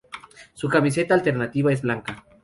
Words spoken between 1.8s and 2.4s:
blanca.